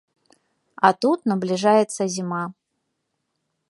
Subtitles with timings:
[0.87, 2.43] А тут набліжаецца зіма.